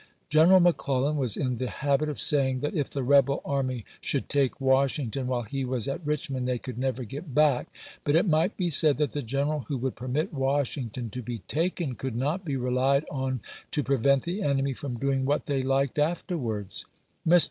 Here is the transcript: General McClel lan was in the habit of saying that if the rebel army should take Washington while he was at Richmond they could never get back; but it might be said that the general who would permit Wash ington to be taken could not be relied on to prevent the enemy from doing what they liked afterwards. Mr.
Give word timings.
General 0.29 0.59
McClel 0.59 1.03
lan 1.03 1.15
was 1.15 1.37
in 1.37 1.57
the 1.57 1.67
habit 1.69 2.09
of 2.09 2.19
saying 2.19 2.61
that 2.61 2.73
if 2.73 2.89
the 2.89 3.03
rebel 3.03 3.39
army 3.45 3.85
should 4.01 4.29
take 4.29 4.59
Washington 4.59 5.27
while 5.27 5.43
he 5.43 5.63
was 5.63 5.87
at 5.87 6.03
Richmond 6.03 6.47
they 6.47 6.57
could 6.57 6.79
never 6.79 7.03
get 7.03 7.35
back; 7.35 7.67
but 8.03 8.15
it 8.15 8.27
might 8.27 8.57
be 8.57 8.71
said 8.71 8.97
that 8.97 9.11
the 9.11 9.21
general 9.21 9.59
who 9.67 9.77
would 9.77 9.95
permit 9.95 10.33
Wash 10.33 10.75
ington 10.75 11.11
to 11.11 11.21
be 11.21 11.43
taken 11.47 11.93
could 11.93 12.15
not 12.15 12.43
be 12.43 12.57
relied 12.57 13.05
on 13.11 13.41
to 13.69 13.83
prevent 13.83 14.23
the 14.23 14.41
enemy 14.41 14.73
from 14.73 14.97
doing 14.97 15.23
what 15.23 15.45
they 15.45 15.61
liked 15.61 15.99
afterwards. 15.99 16.87
Mr. 17.27 17.39